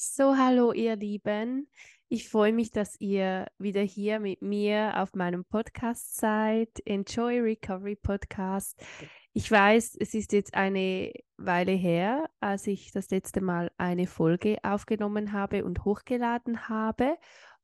[0.00, 1.68] So, hallo ihr Lieben.
[2.08, 7.96] Ich freue mich, dass ihr wieder hier mit mir auf meinem Podcast seid, Enjoy Recovery
[7.96, 8.80] Podcast.
[9.32, 14.58] Ich weiß, es ist jetzt eine Weile her, als ich das letzte Mal eine Folge
[14.62, 17.16] aufgenommen habe und hochgeladen habe.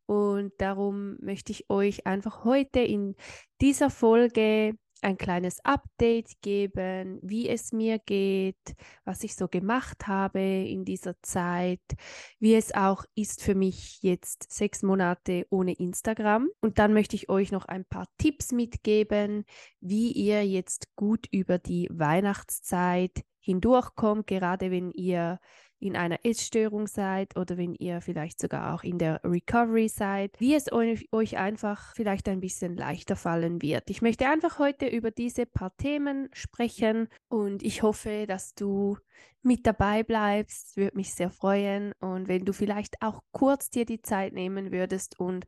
[0.07, 3.14] Und darum möchte ich euch einfach heute in
[3.61, 10.41] dieser Folge ein kleines Update geben, wie es mir geht, was ich so gemacht habe
[10.41, 11.82] in dieser Zeit,
[12.41, 16.48] wie es auch ist für mich jetzt sechs Monate ohne Instagram.
[16.61, 19.45] Und dann möchte ich euch noch ein paar Tipps mitgeben,
[19.81, 25.39] wie ihr jetzt gut über die Weihnachtszeit hindurchkommt, gerade wenn ihr
[25.79, 30.54] in einer Essstörung seid oder wenn ihr vielleicht sogar auch in der Recovery seid, wie
[30.54, 33.91] es euch, einfach vielleicht ein bisschen leichter fallen wird.
[33.91, 38.97] Ich möchte einfach heute über diese paar Themen sprechen und ich hoffe, dass du
[39.42, 40.78] mit dabei bleibst.
[40.78, 45.20] Würde mich sehr freuen und wenn du vielleicht auch kurz dir die Zeit nehmen würdest
[45.20, 45.45] und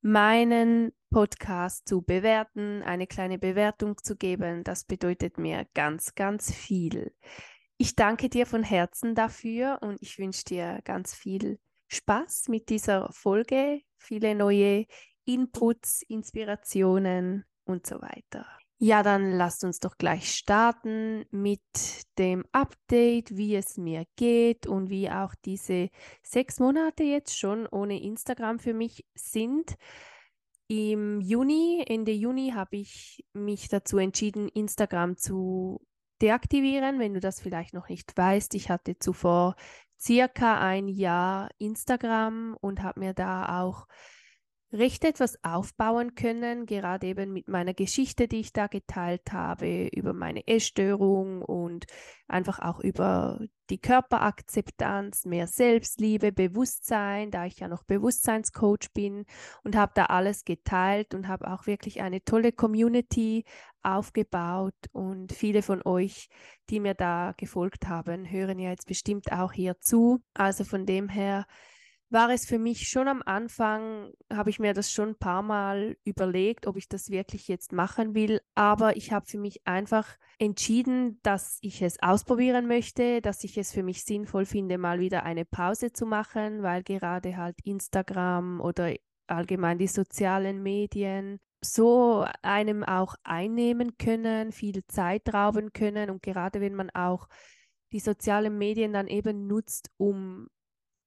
[0.00, 7.14] meinen Podcast zu bewerten, eine kleine Bewertung zu geben, das bedeutet mir ganz, ganz viel.
[7.76, 13.12] Ich danke dir von Herzen dafür und ich wünsche dir ganz viel Spaß mit dieser
[13.12, 14.86] Folge, viele neue
[15.26, 18.46] Inputs, Inspirationen und so weiter.
[18.78, 21.60] Ja, dann lasst uns doch gleich starten mit
[22.18, 25.90] dem Update, wie es mir geht und wie auch diese
[26.22, 29.76] sechs Monate jetzt schon ohne Instagram für mich sind.
[30.74, 35.86] Im Juni, Ende Juni, habe ich mich dazu entschieden, Instagram zu
[36.22, 38.54] deaktivieren, wenn du das vielleicht noch nicht weißt.
[38.54, 39.54] Ich hatte zuvor
[40.00, 43.86] circa ein Jahr Instagram und habe mir da auch
[44.72, 50.12] recht etwas aufbauen können, gerade eben mit meiner Geschichte, die ich da geteilt habe, über
[50.12, 51.84] meine Essstörung und
[52.26, 59.26] einfach auch über die Körperakzeptanz, mehr Selbstliebe, Bewusstsein, da ich ja noch Bewusstseinscoach bin
[59.62, 63.44] und habe da alles geteilt und habe auch wirklich eine tolle Community
[63.82, 66.28] aufgebaut und viele von euch,
[66.70, 70.22] die mir da gefolgt haben, hören ja jetzt bestimmt auch hier zu.
[70.34, 71.46] Also von dem her
[72.12, 75.96] war es für mich schon am Anfang, habe ich mir das schon ein paar Mal
[76.04, 78.40] überlegt, ob ich das wirklich jetzt machen will.
[78.54, 83.72] Aber ich habe für mich einfach entschieden, dass ich es ausprobieren möchte, dass ich es
[83.72, 88.94] für mich sinnvoll finde, mal wieder eine Pause zu machen, weil gerade halt Instagram oder
[89.26, 96.60] allgemein die sozialen Medien so einem auch einnehmen können, viel Zeit rauben können und gerade
[96.60, 97.28] wenn man auch
[97.92, 100.48] die sozialen Medien dann eben nutzt, um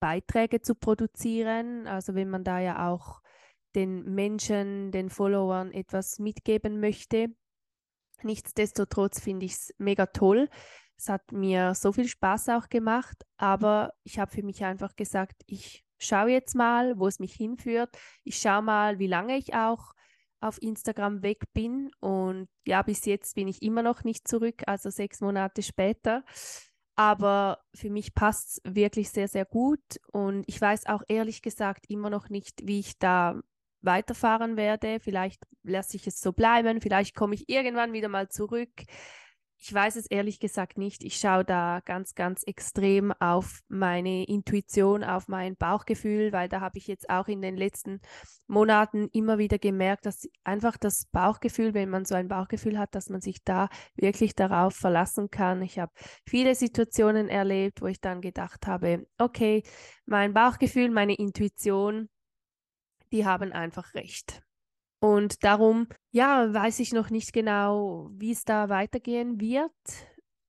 [0.06, 1.88] Beiträge zu produzieren.
[1.88, 3.22] Also wenn man da ja auch
[3.74, 7.30] den Menschen, den Followern etwas mitgeben möchte.
[8.22, 10.48] Nichtsdestotrotz finde ich es mega toll.
[10.96, 15.42] Es hat mir so viel Spaß auch gemacht, aber ich habe für mich einfach gesagt,
[15.48, 17.98] ich schaue jetzt mal, wo es mich hinführt.
[18.24, 19.96] Ich schaue mal, wie lange ich auch
[20.40, 21.90] auf Instagram weg bin.
[22.00, 26.24] Und ja, bis jetzt bin ich immer noch nicht zurück, also sechs Monate später.
[26.96, 29.82] Aber für mich passt es wirklich sehr, sehr gut.
[30.12, 33.40] Und ich weiß auch ehrlich gesagt immer noch nicht, wie ich da
[33.82, 35.00] weiterfahren werde.
[35.00, 36.82] Vielleicht lasse ich es so bleiben.
[36.82, 38.72] Vielleicht komme ich irgendwann wieder mal zurück.
[39.58, 41.04] Ich weiß es ehrlich gesagt nicht.
[41.04, 46.78] Ich schaue da ganz, ganz extrem auf meine Intuition, auf mein Bauchgefühl, weil da habe
[46.78, 48.02] ich jetzt auch in den letzten
[48.48, 53.10] Monaten immer wieder gemerkt, dass einfach das Bauchgefühl, wenn man so ein Bauchgefühl hat, dass
[53.10, 55.62] man sich da wirklich darauf verlassen kann.
[55.64, 55.92] Ich habe
[56.28, 59.64] viele Situationen erlebt, wo ich dann gedacht habe, okay,
[60.06, 62.10] mein Bauchgefühl, meine Intuition,
[63.12, 64.45] die haben einfach recht.
[65.06, 69.72] Und darum, ja, weiß ich noch nicht genau, wie es da weitergehen wird.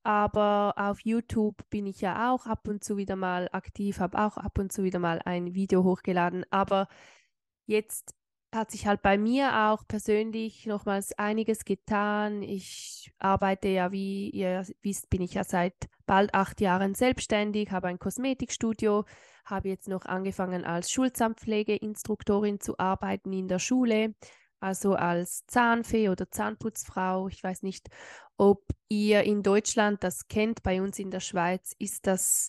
[0.02, 4.38] Aber auf YouTube bin ich ja auch ab und zu wieder mal aktiv, habe auch
[4.38, 6.46] ab und zu wieder mal ein Video hochgeladen.
[6.48, 6.88] Aber
[7.66, 8.14] jetzt
[8.54, 12.40] hat sich halt bei mir auch persönlich nochmals einiges getan.
[12.40, 15.74] Ich arbeite ja, wie ihr wisst, bin ich ja seit
[16.06, 19.04] bald acht Jahren selbstständig, habe ein Kosmetikstudio,
[19.44, 24.14] habe jetzt noch angefangen als Schulzahnpflegeinstruktorin zu arbeiten in der Schule,
[24.60, 27.28] also als Zahnfee oder Zahnputzfrau.
[27.28, 27.88] Ich weiß nicht,
[28.36, 30.62] ob ihr in Deutschland das kennt.
[30.62, 32.48] Bei uns in der Schweiz ist das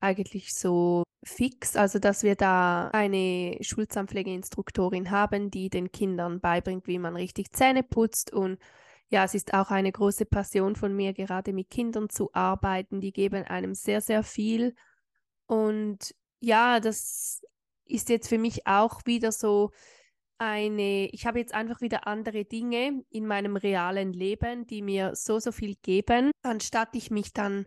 [0.00, 6.98] eigentlich so fix, also dass wir da eine Schulzahnpflegeinstruktorin haben, die den Kindern beibringt, wie
[6.98, 8.58] man richtig Zähne putzt und
[9.10, 13.00] ja, es ist auch eine große Passion von mir, gerade mit Kindern zu arbeiten.
[13.00, 14.74] Die geben einem sehr, sehr viel.
[15.46, 17.42] Und ja, das
[17.86, 19.72] ist jetzt für mich auch wieder so
[20.40, 25.38] eine, ich habe jetzt einfach wieder andere Dinge in meinem realen Leben, die mir so,
[25.38, 27.66] so viel geben, anstatt ich mich dann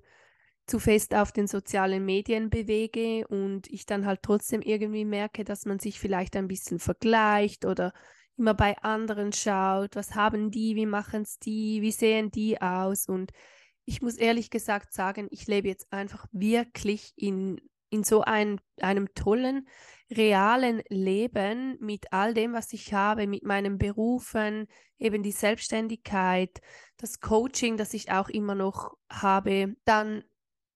[0.65, 5.65] zu fest auf den sozialen Medien bewege und ich dann halt trotzdem irgendwie merke, dass
[5.65, 7.93] man sich vielleicht ein bisschen vergleicht oder
[8.37, 13.07] immer bei anderen schaut, was haben die, wie machen es die, wie sehen die aus?
[13.07, 13.31] Und
[13.85, 17.59] ich muss ehrlich gesagt sagen, ich lebe jetzt einfach wirklich in,
[17.93, 19.67] in so ein, einem tollen,
[20.09, 24.67] realen Leben mit all dem, was ich habe, mit meinen Berufen,
[24.97, 26.59] eben die Selbstständigkeit,
[26.97, 30.23] das Coaching, das ich auch immer noch habe, dann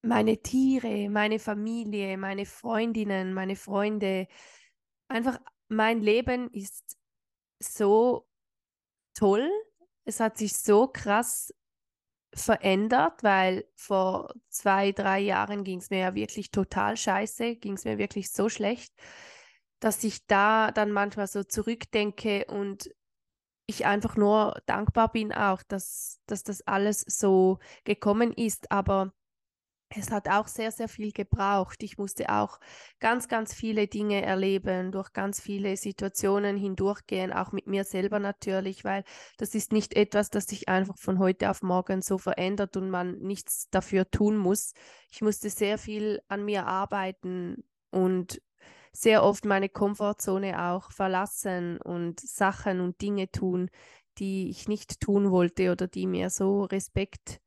[0.02, 4.28] meine Tiere, meine Familie, meine Freundinnen, meine Freunde.
[5.08, 6.98] Einfach mein Leben ist
[7.60, 8.28] so
[9.16, 9.50] toll.
[10.06, 11.54] Es hat sich so krass
[12.38, 17.86] verändert, weil vor zwei, drei Jahren ging es mir ja wirklich total scheiße, ging es
[17.86, 18.94] mir wirklich so schlecht,
[19.80, 22.90] dass ich da dann manchmal so zurückdenke und
[23.68, 28.72] ich einfach nur dankbar bin auch, dass, dass das alles so gekommen ist.
[28.72, 29.14] Aber
[29.90, 31.82] es hat auch sehr, sehr viel gebraucht.
[31.82, 32.60] Ich musste auch
[33.00, 38.84] ganz, ganz viele Dinge erleben, durch ganz viele Situationen hindurchgehen, auch mit mir selber natürlich,
[38.84, 39.04] weil
[39.38, 43.20] das ist nicht etwas, das sich einfach von heute auf morgen so verändert und man
[43.20, 44.74] nichts dafür tun muss.
[45.10, 48.42] Ich musste sehr viel an mir arbeiten und
[48.92, 53.70] sehr oft meine Komfortzone auch verlassen und Sachen und Dinge tun,
[54.18, 57.40] die ich nicht tun wollte oder die mir so Respekt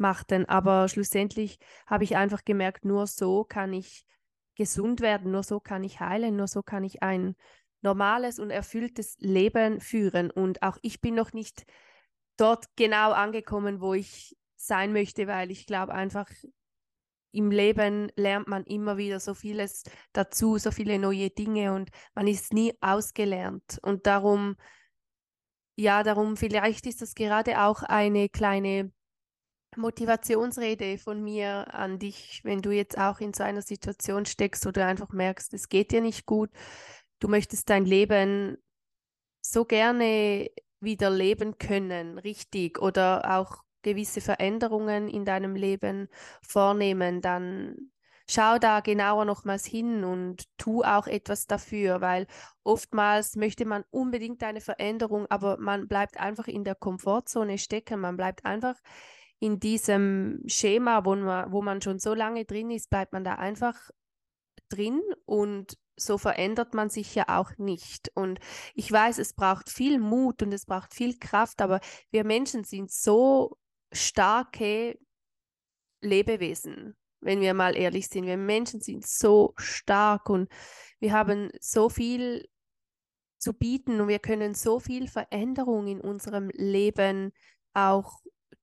[0.00, 0.48] machten.
[0.48, 4.04] Aber schlussendlich habe ich einfach gemerkt, nur so kann ich
[4.56, 7.34] gesund werden, nur so kann ich heilen, nur so kann ich ein
[7.82, 10.30] normales und erfülltes Leben führen.
[10.30, 11.64] Und auch ich bin noch nicht
[12.36, 16.28] dort genau angekommen, wo ich sein möchte, weil ich glaube einfach,
[17.32, 22.26] im Leben lernt man immer wieder so vieles dazu, so viele neue Dinge und man
[22.26, 23.78] ist nie ausgelernt.
[23.82, 24.56] Und darum,
[25.76, 28.92] ja, darum vielleicht ist das gerade auch eine kleine
[29.76, 34.86] Motivationsrede von mir an dich, wenn du jetzt auch in so einer Situation steckst oder
[34.86, 36.50] einfach merkst, es geht dir nicht gut,
[37.20, 38.56] du möchtest dein Leben
[39.40, 40.50] so gerne
[40.80, 46.08] wieder leben können, richtig, oder auch gewisse Veränderungen in deinem Leben
[46.42, 47.90] vornehmen, dann
[48.28, 52.26] schau da genauer nochmals hin und tu auch etwas dafür, weil
[52.62, 58.16] oftmals möchte man unbedingt eine Veränderung, aber man bleibt einfach in der Komfortzone stecken, man
[58.16, 58.76] bleibt einfach
[59.40, 63.34] in diesem Schema, wo man, wo man schon so lange drin ist, bleibt man da
[63.36, 63.90] einfach
[64.68, 68.10] drin und so verändert man sich ja auch nicht.
[68.14, 68.38] Und
[68.74, 72.90] ich weiß, es braucht viel Mut und es braucht viel Kraft, aber wir Menschen sind
[72.90, 73.58] so
[73.92, 74.98] starke
[76.02, 78.26] Lebewesen, wenn wir mal ehrlich sind.
[78.26, 80.48] Wir Menschen sind so stark und
[81.00, 82.48] wir haben so viel
[83.38, 87.32] zu bieten und wir können so viel Veränderung in unserem Leben
[87.72, 88.20] auch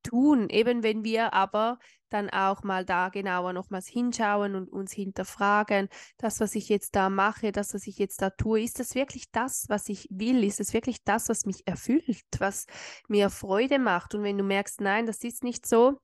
[0.07, 5.89] tun, eben wenn wir aber dann auch mal da genauer nochmals hinschauen und uns hinterfragen,
[6.17, 9.29] das, was ich jetzt da mache, das, was ich jetzt da tue, ist das wirklich
[9.31, 10.43] das, was ich will?
[10.43, 12.65] Ist es wirklich das, was mich erfüllt, was
[13.07, 14.15] mir Freude macht?
[14.15, 15.99] Und wenn du merkst, nein, das ist nicht so,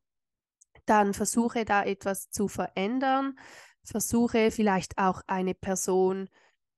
[0.86, 3.38] dann versuche da etwas zu verändern,
[3.86, 6.30] versuche vielleicht auch eine Person,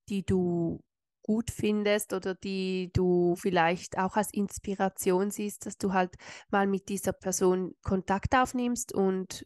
[0.09, 0.83] die du
[1.25, 6.13] gut findest oder die du vielleicht auch als Inspiration siehst, dass du halt
[6.51, 9.43] mal mit dieser Person Kontakt aufnimmst und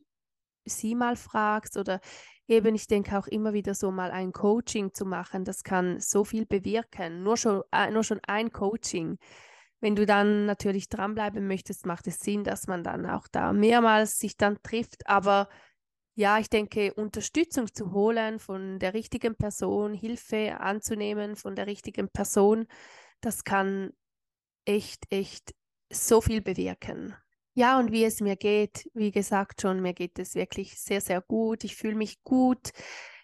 [0.65, 2.01] sie mal fragst oder
[2.47, 6.25] eben, ich denke auch immer wieder so mal ein Coaching zu machen, das kann so
[6.25, 7.23] viel bewirken.
[7.23, 9.17] Nur schon, äh, nur schon ein Coaching.
[9.79, 14.17] Wenn du dann natürlich dranbleiben möchtest, macht es Sinn, dass man dann auch da mehrmals
[14.17, 15.47] sich dann trifft, aber
[16.15, 22.09] ja, ich denke, Unterstützung zu holen von der richtigen Person, Hilfe anzunehmen von der richtigen
[22.09, 22.67] Person,
[23.21, 23.91] das kann
[24.65, 25.53] echt, echt
[25.91, 27.15] so viel bewirken.
[27.53, 31.21] Ja, und wie es mir geht, wie gesagt schon, mir geht es wirklich sehr, sehr
[31.21, 31.63] gut.
[31.63, 32.69] Ich fühle mich gut.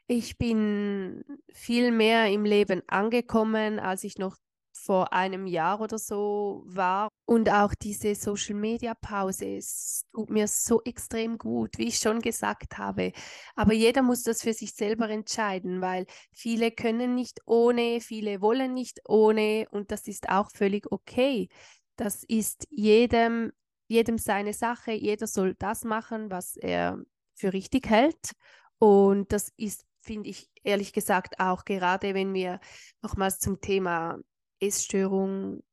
[0.08, 1.24] Ich bin
[1.54, 4.38] viel mehr im Leben angekommen, als ich noch
[4.74, 7.10] vor einem Jahr oder so war.
[7.26, 13.14] Und auch diese Social-Media-Pause, es tut mir so extrem gut, wie ich schon gesagt habe.
[13.56, 18.74] Aber jeder muss das für sich selber entscheiden, weil viele können nicht ohne, viele wollen
[18.76, 21.50] nicht ohne und das ist auch völlig okay.
[21.96, 23.52] Das ist jedem,
[23.88, 24.92] jedem seine Sache.
[24.92, 27.00] Jeder soll das machen, was er
[27.34, 28.34] für richtig hält.
[28.78, 32.60] Und das ist finde ich ehrlich gesagt auch gerade, wenn wir
[33.02, 34.20] nochmals zum Thema
[34.60, 35.64] Essstörung,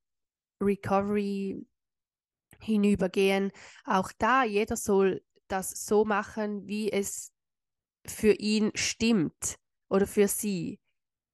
[0.62, 1.66] Recovery
[2.60, 3.52] hinübergehen.
[3.84, 7.32] Auch da, jeder soll das so machen, wie es
[8.06, 9.56] für ihn stimmt
[9.88, 10.80] oder für sie.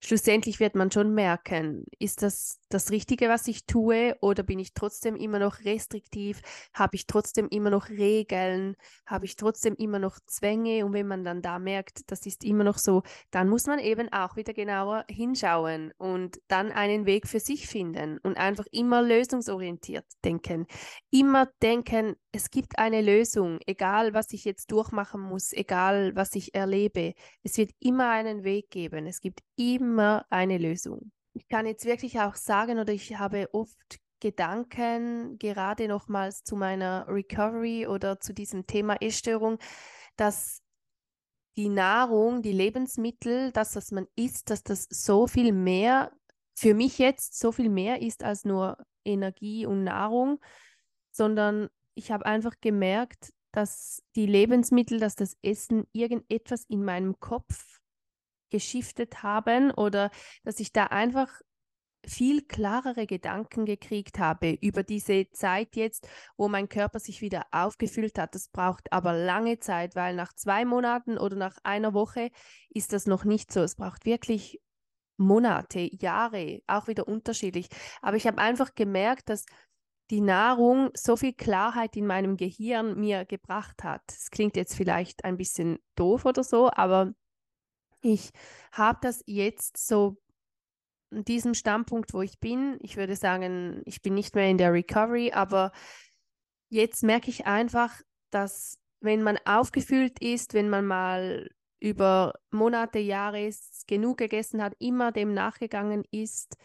[0.00, 4.74] Schlussendlich wird man schon merken, ist das das Richtige, was ich tue, oder bin ich
[4.74, 6.42] trotzdem immer noch restriktiv?
[6.74, 8.76] Habe ich trotzdem immer noch Regeln?
[9.06, 10.84] Habe ich trotzdem immer noch Zwänge?
[10.84, 14.12] Und wenn man dann da merkt, das ist immer noch so, dann muss man eben
[14.12, 20.06] auch wieder genauer hinschauen und dann einen Weg für sich finden und einfach immer lösungsorientiert
[20.24, 20.66] denken.
[21.10, 26.54] Immer denken, es gibt eine Lösung, egal was ich jetzt durchmachen muss, egal was ich
[26.54, 27.14] erlebe.
[27.42, 29.06] Es wird immer einen Weg geben.
[29.06, 31.10] Es gibt immer eine Lösung.
[31.32, 37.06] Ich kann jetzt wirklich auch sagen, oder ich habe oft Gedanken, gerade nochmals zu meiner
[37.08, 39.58] Recovery oder zu diesem Thema Essstörung,
[40.16, 40.60] dass
[41.56, 46.12] die Nahrung, die Lebensmittel, das, was man isst, dass das so viel mehr,
[46.56, 50.40] für mich jetzt so viel mehr ist als nur Energie und Nahrung,
[51.12, 51.68] sondern
[51.98, 57.80] ich habe einfach gemerkt, dass die Lebensmittel, dass das Essen irgendetwas in meinem Kopf
[58.50, 60.10] geschiftet haben oder
[60.44, 61.28] dass ich da einfach
[62.06, 68.18] viel klarere Gedanken gekriegt habe über diese Zeit jetzt, wo mein Körper sich wieder aufgefüllt
[68.18, 68.34] hat.
[68.34, 72.30] Das braucht aber lange Zeit, weil nach zwei Monaten oder nach einer Woche
[72.70, 73.60] ist das noch nicht so.
[73.60, 74.60] Es braucht wirklich
[75.18, 77.68] Monate, Jahre, auch wieder unterschiedlich.
[78.00, 79.44] Aber ich habe einfach gemerkt, dass
[80.10, 84.02] die Nahrung so viel Klarheit in meinem Gehirn mir gebracht hat.
[84.08, 87.12] Es klingt jetzt vielleicht ein bisschen doof oder so, aber
[88.00, 88.30] ich
[88.72, 90.16] habe das jetzt so
[91.10, 92.78] an diesem Standpunkt, wo ich bin.
[92.80, 95.72] Ich würde sagen, ich bin nicht mehr in der Recovery, aber
[96.70, 98.00] jetzt merke ich einfach,
[98.30, 101.50] dass wenn man aufgefüllt ist, wenn man mal
[101.80, 103.50] über Monate, Jahre
[103.86, 106.56] genug gegessen hat, immer dem nachgegangen ist,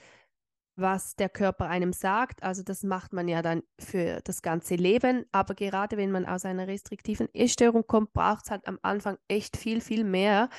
[0.75, 2.43] was der Körper einem sagt.
[2.43, 5.25] Also das macht man ja dann für das ganze Leben.
[5.31, 9.57] Aber gerade wenn man aus einer restriktiven Essstörung kommt, braucht es halt am Anfang echt
[9.57, 10.49] viel, viel mehr.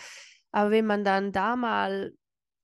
[0.52, 2.14] Aber wenn man dann da mal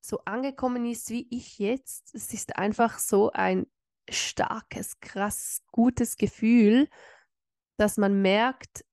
[0.01, 3.67] so angekommen ist wie ich jetzt, es ist einfach so ein
[4.09, 6.87] starkes, krass, gutes Gefühl,
[7.77, 8.83] dass man merkt,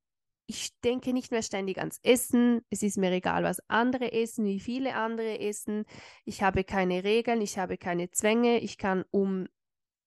[0.49, 2.63] ich denke nicht mehr ständig ans Essen.
[2.71, 5.85] Es ist mir egal, was andere essen, wie viele andere essen.
[6.25, 8.59] Ich habe keine Regeln, ich habe keine Zwänge.
[8.59, 9.47] Ich kann um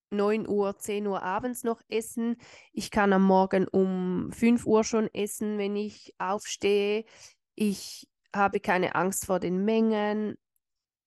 [0.09, 2.37] 9 Uhr, 10 Uhr abends noch essen.
[2.73, 7.05] Ich kann am Morgen um 5 Uhr schon essen, wenn ich aufstehe.
[7.53, 10.37] Ich habe keine Angst vor den Mengen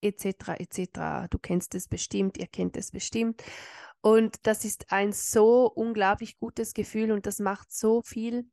[0.01, 0.61] etc.
[0.61, 1.29] etc.
[1.29, 3.43] Du kennst es bestimmt, ihr kennt es bestimmt.
[4.01, 8.49] Und das ist ein so unglaublich gutes Gefühl und das macht so viel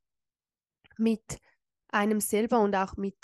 [1.01, 1.39] mit
[1.89, 3.17] einem selber und auch mit,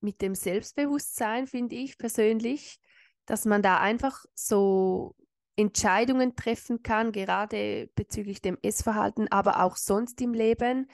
[0.00, 2.78] mit dem Selbstbewusstsein, finde ich persönlich,
[3.26, 5.16] dass man da einfach so
[5.56, 10.90] Entscheidungen treffen kann, gerade bezüglich dem Essverhalten, aber auch sonst im Leben,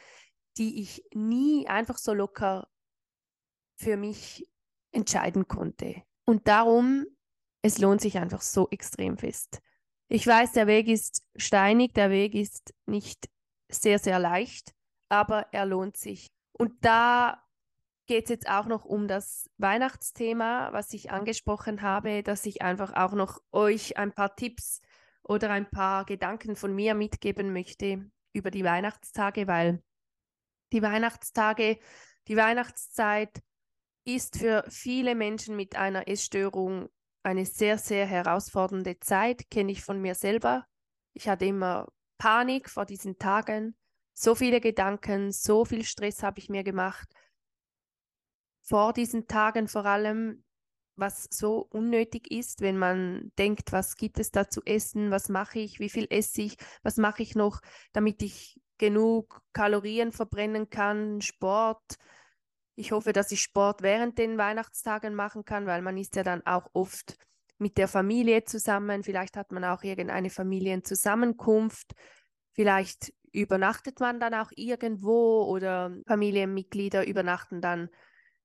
[0.57, 2.69] die ich nie einfach so locker
[3.77, 4.49] für mich
[4.91, 6.03] entscheiden konnte.
[6.25, 7.07] Und darum,
[7.63, 9.61] es lohnt sich einfach so extrem fest.
[10.09, 13.29] Ich weiß, der Weg ist steinig, der Weg ist nicht
[13.71, 14.75] sehr, sehr leicht,
[15.09, 16.29] aber er lohnt sich.
[16.53, 17.43] Und da
[18.07, 22.95] geht es jetzt auch noch um das Weihnachtsthema, was ich angesprochen habe, dass ich einfach
[22.95, 24.81] auch noch euch ein paar Tipps
[25.23, 29.83] oder ein paar Gedanken von mir mitgeben möchte über die Weihnachtstage, weil
[30.73, 31.79] die Weihnachtstage,
[32.29, 33.43] die Weihnachtszeit
[34.05, 36.89] ist für viele Menschen mit einer Essstörung
[37.23, 40.67] eine sehr, sehr herausfordernde Zeit, kenne ich von mir selber.
[41.13, 43.77] Ich hatte immer Panik vor diesen Tagen,
[44.19, 47.09] so viele Gedanken, so viel Stress habe ich mir gemacht.
[48.63, 50.45] Vor diesen Tagen vor allem,
[50.97, 55.61] was so unnötig ist, wenn man denkt, was gibt es da zu essen, was mache
[55.61, 57.61] ich, wie viel esse ich, was mache ich noch,
[57.93, 61.97] damit ich genug Kalorien verbrennen kann, Sport,
[62.75, 66.45] ich hoffe, dass ich Sport während den Weihnachtstagen machen kann, weil man ist ja dann
[66.45, 67.17] auch oft
[67.59, 69.03] mit der Familie zusammen.
[69.03, 71.93] Vielleicht hat man auch irgendeine Familienzusammenkunft.
[72.53, 77.89] Vielleicht übernachtet man dann auch irgendwo oder Familienmitglieder übernachten dann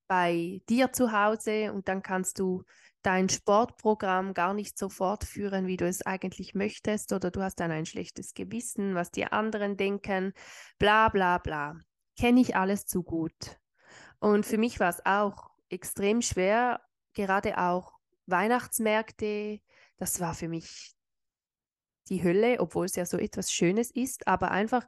[0.08, 2.64] bei dir zu Hause und dann kannst du
[3.02, 7.72] dein Sportprogramm gar nicht so fortführen, wie du es eigentlich möchtest oder du hast dann
[7.72, 10.34] ein schlechtes Gewissen, was die anderen denken,
[10.80, 11.78] bla bla bla.
[12.18, 13.60] Kenne ich alles zu gut.
[14.20, 16.82] Und für mich war es auch extrem schwer,
[17.14, 17.94] gerade auch
[18.26, 19.60] Weihnachtsmärkte,
[19.98, 20.96] das war für mich
[22.10, 24.86] die Hölle, obwohl es ja so etwas Schönes ist, aber einfach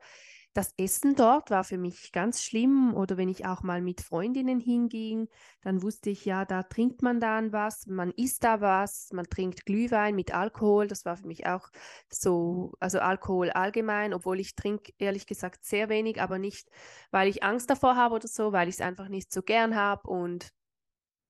[0.55, 2.95] das Essen dort war für mich ganz schlimm.
[2.95, 5.27] Oder wenn ich auch mal mit Freundinnen hinging,
[5.61, 9.65] dann wusste ich ja, da trinkt man dann was, man isst da was, man trinkt
[9.65, 11.69] Glühwein mit Alkohol, das war für mich auch
[12.09, 16.69] so, also Alkohol allgemein, obwohl ich trinke ehrlich gesagt sehr wenig, aber nicht,
[17.11, 20.07] weil ich Angst davor habe oder so, weil ich es einfach nicht so gern habe.
[20.09, 20.51] Und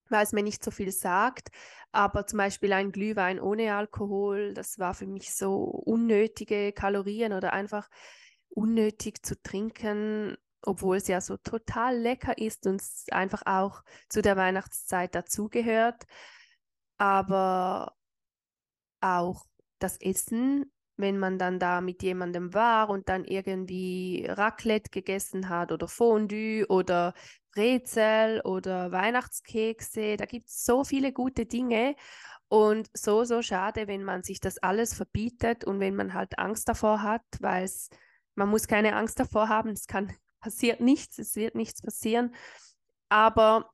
[0.09, 1.49] weil es mir nicht so viel sagt.
[1.91, 7.53] Aber zum Beispiel ein Glühwein ohne Alkohol, das war für mich so unnötige Kalorien oder
[7.53, 7.89] einfach
[8.49, 14.21] unnötig zu trinken, obwohl es ja so total lecker ist und es einfach auch zu
[14.21, 16.03] der Weihnachtszeit dazugehört.
[16.97, 17.95] Aber
[19.01, 19.45] auch
[19.79, 25.71] das Essen, wenn man dann da mit jemandem war und dann irgendwie Raclette gegessen hat
[25.71, 27.13] oder Fondue oder
[27.55, 31.95] Brezel oder Weihnachtskekse, da gibt es so viele gute Dinge.
[32.47, 36.69] Und so, so schade, wenn man sich das alles verbietet und wenn man halt Angst
[36.69, 37.67] davor hat, weil
[38.35, 42.35] man muss keine Angst davor haben, es kann, passiert nichts, es wird nichts passieren,
[43.09, 43.71] aber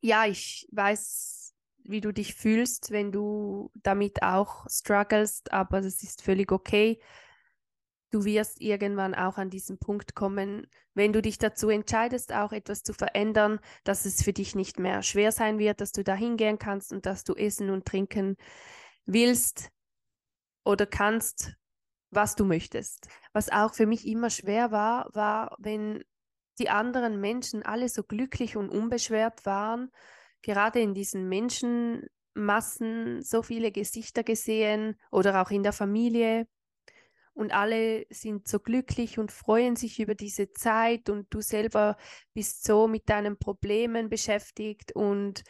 [0.00, 1.36] ja, ich weiß
[1.88, 7.00] wie du dich fühlst, wenn du damit auch strugglest, aber das ist völlig okay.
[8.10, 12.82] Du wirst irgendwann auch an diesen Punkt kommen, wenn du dich dazu entscheidest, auch etwas
[12.82, 16.58] zu verändern, dass es für dich nicht mehr schwer sein wird, dass du da hingehen
[16.58, 18.36] kannst und dass du essen und trinken
[19.04, 19.70] willst
[20.64, 21.54] oder kannst,
[22.10, 23.08] was du möchtest.
[23.32, 26.04] Was auch für mich immer schwer war, war, wenn
[26.58, 29.90] die anderen Menschen alle so glücklich und unbeschwert waren
[30.46, 36.46] gerade in diesen Menschenmassen so viele Gesichter gesehen oder auch in der Familie.
[37.36, 41.98] Und alle sind so glücklich und freuen sich über diese Zeit und du selber
[42.32, 45.44] bist so mit deinen Problemen beschäftigt und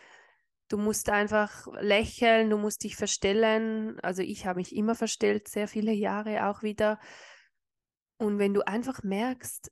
[0.67, 4.01] du musst einfach lächeln, du musst dich verstellen.
[4.01, 6.99] Also ich habe mich immer verstellt, sehr viele Jahre auch wieder.
[8.19, 9.71] Und wenn du einfach merkst,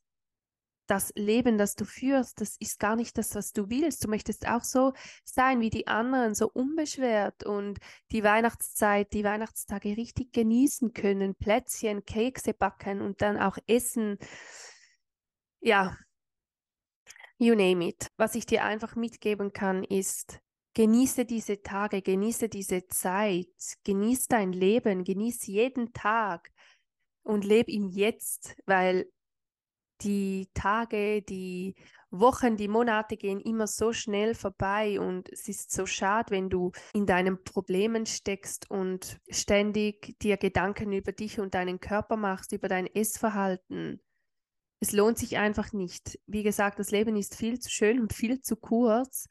[0.86, 4.04] das Leben, das du führst, das ist gar nicht das, was du willst.
[4.04, 4.92] Du möchtest auch so
[5.24, 7.78] sein wie die anderen, so unbeschwert und
[8.12, 14.18] die Weihnachtszeit, die Weihnachtstage richtig genießen können, Plätzchen, Kekse backen und dann auch essen.
[15.60, 15.96] Ja,
[17.38, 18.08] you name it.
[18.16, 20.40] Was ich dir einfach mitgeben kann, ist,
[20.74, 23.48] genieße diese Tage, genieße diese Zeit,
[23.84, 26.50] genieße dein Leben, genieße jeden Tag
[27.22, 29.06] und lebe im Jetzt, weil
[30.02, 31.74] die Tage, die
[32.10, 36.72] Wochen, die Monate gehen immer so schnell vorbei und es ist so schade, wenn du
[36.92, 42.68] in deinen Problemen steckst und ständig dir Gedanken über dich und deinen Körper machst, über
[42.68, 44.00] dein Essverhalten.
[44.80, 46.18] Es lohnt sich einfach nicht.
[46.26, 49.28] Wie gesagt, das Leben ist viel zu schön und viel zu kurz,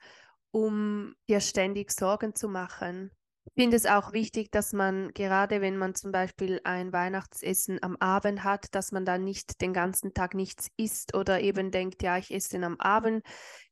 [0.52, 3.12] um dir ständig Sorgen zu machen.
[3.46, 7.98] Ich finde es auch wichtig, dass man gerade wenn man zum Beispiel ein Weihnachtsessen am
[7.98, 12.18] Abend hat, dass man dann nicht den ganzen Tag nichts isst oder eben denkt, ja,
[12.18, 13.24] ich esse am Abend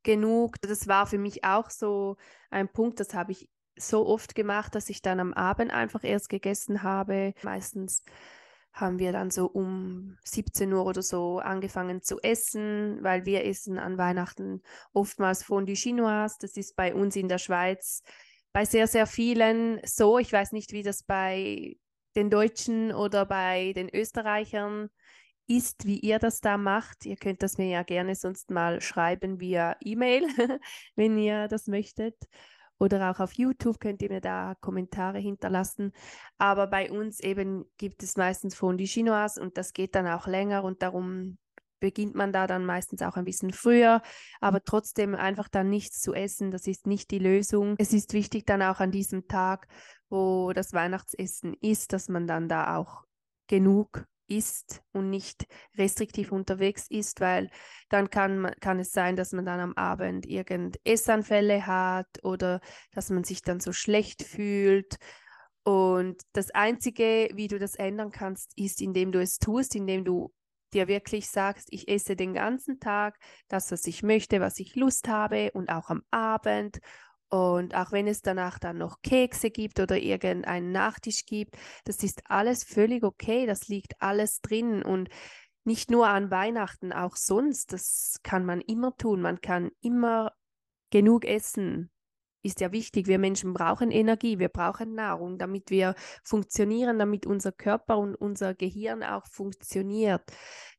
[0.03, 0.60] genug.
[0.62, 2.17] Das war für mich auch so
[2.49, 6.29] ein Punkt, das habe ich so oft gemacht, dass ich dann am Abend einfach erst
[6.29, 7.34] gegessen habe.
[7.41, 8.03] Meistens
[8.73, 13.77] haben wir dann so um 17 Uhr oder so angefangen zu essen, weil wir essen
[13.77, 14.62] an Weihnachten
[14.93, 16.38] oftmals Fondue Chinoise.
[16.39, 18.03] Das ist bei uns in der Schweiz
[18.54, 20.20] bei sehr, sehr vielen so.
[20.20, 21.78] Ich weiß nicht, wie das bei
[22.16, 24.90] den Deutschen oder bei den Österreichern
[25.48, 27.06] ist, wie ihr das da macht.
[27.06, 30.24] Ihr könnt das mir ja gerne sonst mal schreiben via E-Mail,
[30.96, 32.16] wenn ihr das möchtet.
[32.80, 35.92] Oder auch auf YouTube könnt ihr mir da Kommentare hinterlassen.
[36.40, 40.64] Aber bei uns eben gibt es meistens Fondue Chinoise und das geht dann auch länger
[40.64, 41.38] und darum
[41.82, 44.02] beginnt man da dann meistens auch ein bisschen früher,
[44.39, 47.76] aber trotzdem einfach dann nichts zu essen, das ist nicht die Lösung.
[47.78, 49.67] Es ist wichtig dann auch an diesem Tag,
[50.10, 53.04] wo das Weihnachtsessen ist, dass man dann da auch
[53.48, 55.46] genug isst und nicht
[55.78, 57.50] restriktiv unterwegs ist, weil
[57.89, 62.62] dann kann, kann es sein, dass man dann am Abend irgend Essanfälle hat oder
[62.94, 64.98] dass man sich dann so schlecht fühlt.
[65.63, 70.32] Und das Einzige, wie du das ändern kannst, ist, indem du es tust, indem du
[70.73, 75.07] dir wirklich sagst, ich esse den ganzen Tag das, was ich möchte, was ich Lust
[75.07, 76.79] habe und auch am Abend.
[77.29, 81.55] Und auch wenn es danach dann noch Kekse gibt oder irgendeinen Nachtisch gibt,
[81.86, 85.10] das ist alles völlig okay, das liegt alles drin und
[85.63, 89.21] nicht nur an Weihnachten, auch sonst, das kann man immer tun.
[89.21, 90.34] Man kann immer
[90.89, 91.91] genug essen
[92.43, 93.08] ist ja wichtig.
[93.08, 98.54] Wir Menschen brauchen Energie, wir brauchen Nahrung, damit wir funktionieren, damit unser Körper und unser
[98.54, 100.21] Gehirn auch funktioniert.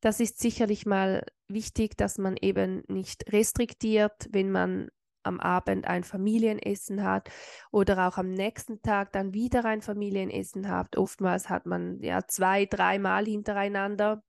[0.01, 4.89] Das ist sicherlich mal wichtig, dass man eben nicht restriktiert, wenn man
[5.25, 7.31] am Abend ein Familienessen hat
[7.71, 10.97] oder auch am nächsten Tag dann wieder ein Familienessen hat.
[10.97, 14.23] Oftmals hat man ja zwei, dreimal hintereinander.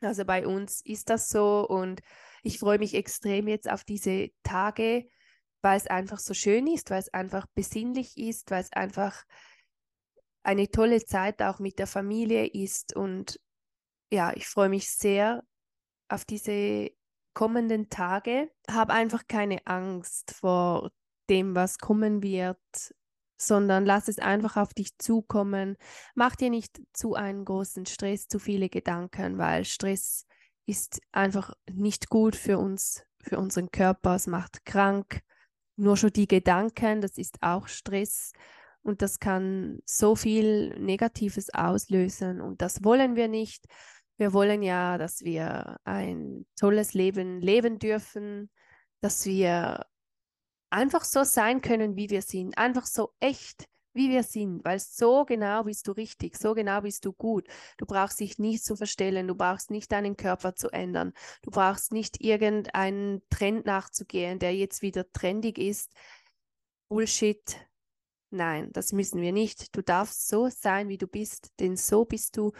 [0.00, 2.02] Also bei uns ist das so und
[2.42, 5.06] ich freue mich extrem jetzt auf diese Tage,
[5.62, 9.24] weil es einfach so schön ist, weil es einfach besinnlich ist, weil es einfach
[10.42, 12.94] eine tolle Zeit auch mit der Familie ist.
[12.94, 13.40] Und
[14.10, 15.44] ja, ich freue mich sehr
[16.08, 16.90] auf diese
[17.34, 18.50] kommenden Tage.
[18.68, 20.90] Habe einfach keine Angst vor
[21.30, 22.58] dem, was kommen wird,
[23.38, 25.76] sondern lass es einfach auf dich zukommen.
[26.14, 30.26] Mach dir nicht zu einen großen Stress, zu viele Gedanken, weil Stress
[30.66, 34.16] ist einfach nicht gut für uns, für unseren Körper.
[34.16, 35.22] Es macht krank.
[35.76, 38.32] Nur schon die Gedanken, das ist auch Stress.
[38.82, 42.40] Und das kann so viel Negatives auslösen.
[42.40, 43.66] Und das wollen wir nicht.
[44.16, 48.50] Wir wollen ja, dass wir ein tolles Leben leben dürfen,
[49.00, 49.86] dass wir
[50.70, 55.24] einfach so sein können, wie wir sind, einfach so echt, wie wir sind, weil so
[55.24, 57.46] genau bist du richtig, so genau bist du gut.
[57.76, 61.92] Du brauchst dich nicht zu verstellen, du brauchst nicht deinen Körper zu ändern, du brauchst
[61.92, 65.92] nicht irgendeinen Trend nachzugehen, der jetzt wieder trendig ist.
[66.88, 67.56] Bullshit.
[68.30, 69.76] Nein, das müssen wir nicht.
[69.76, 72.52] Du darfst so sein, wie du bist, denn so bist du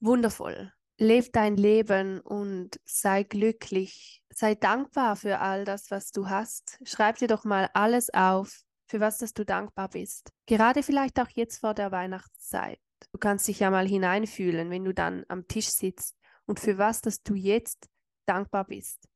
[0.00, 4.22] wundervoll leb dein Leben und sei glücklich.
[4.30, 6.78] Sei dankbar für all das, was du hast.
[6.84, 10.32] Schreib dir doch mal alles auf, für was dass du dankbar bist.
[10.46, 12.78] Gerade vielleicht auch jetzt vor der Weihnachtszeit.
[13.12, 17.00] Du kannst dich ja mal hineinfühlen, wenn du dann am Tisch sitzt und für was
[17.00, 17.88] dass du jetzt
[18.26, 19.08] dankbar bist.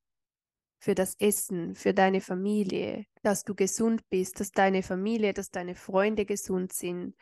[0.82, 5.74] Für das Essen, für deine Familie, dass du gesund bist, dass deine Familie, dass deine
[5.74, 7.14] Freunde gesund sind,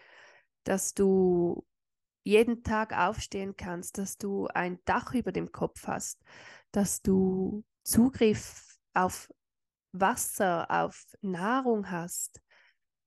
[0.64, 1.66] dass du
[2.22, 6.20] jeden Tag aufstehen kannst, dass du ein Dach über dem Kopf hast,
[6.70, 9.32] dass du Zugriff auf
[9.92, 12.40] Wasser, auf Nahrung hast,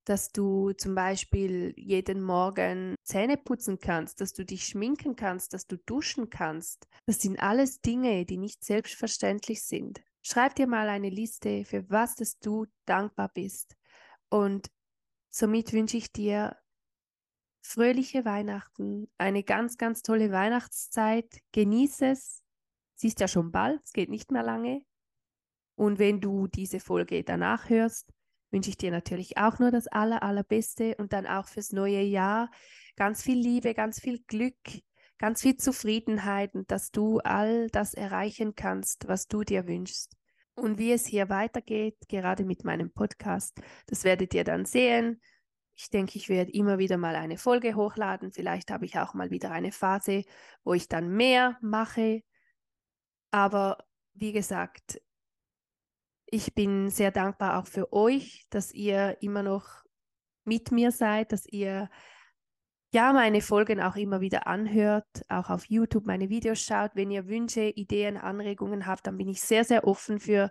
[0.04, 5.66] dass du zum Beispiel jeden Morgen Zähne putzen kannst, dass du dich schminken kannst, dass
[5.66, 6.88] du duschen kannst.
[7.06, 10.02] Das sind alles Dinge, die nicht selbstverständlich sind.
[10.22, 13.76] Schreib dir mal eine Liste, für was dass du dankbar bist.
[14.28, 14.70] Und
[15.30, 16.56] somit wünsche ich dir
[17.62, 21.26] fröhliche Weihnachten, eine ganz, ganz tolle Weihnachtszeit.
[21.52, 22.42] Genieße es.
[22.94, 24.84] Sie ist ja schon bald, es geht nicht mehr lange.
[25.82, 28.08] Und wenn du diese Folge danach hörst,
[28.52, 32.52] wünsche ich dir natürlich auch nur das Aller, Allerbeste und dann auch fürs neue Jahr
[32.94, 34.54] ganz viel Liebe, ganz viel Glück,
[35.18, 40.14] ganz viel Zufriedenheit und dass du all das erreichen kannst, was du dir wünschst.
[40.54, 45.20] Und wie es hier weitergeht, gerade mit meinem Podcast, das werdet ihr dann sehen.
[45.74, 48.30] Ich denke, ich werde immer wieder mal eine Folge hochladen.
[48.30, 50.22] Vielleicht habe ich auch mal wieder eine Phase,
[50.62, 52.22] wo ich dann mehr mache.
[53.32, 53.78] Aber
[54.14, 55.00] wie gesagt,
[56.32, 59.66] ich bin sehr dankbar auch für euch, dass ihr immer noch
[60.44, 61.90] mit mir seid, dass ihr
[62.94, 66.90] ja, meine Folgen auch immer wieder anhört, auch auf YouTube meine Videos schaut.
[66.94, 70.50] Wenn ihr Wünsche, Ideen, Anregungen habt, dann bin ich sehr, sehr offen für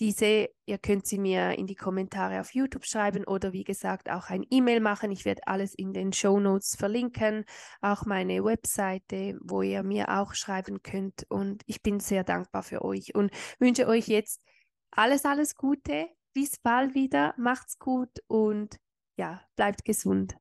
[0.00, 0.48] diese.
[0.64, 4.44] Ihr könnt sie mir in die Kommentare auf YouTube schreiben oder wie gesagt auch ein
[4.50, 5.10] E-Mail machen.
[5.12, 7.44] Ich werde alles in den Show Notes verlinken,
[7.80, 11.26] auch meine Webseite, wo ihr mir auch schreiben könnt.
[11.28, 14.40] Und ich bin sehr dankbar für euch und wünsche euch jetzt
[14.90, 16.08] alles, alles Gute.
[16.34, 17.34] Bis bald wieder.
[17.38, 18.76] Macht's gut und
[19.18, 20.36] ja, bleibt gesund.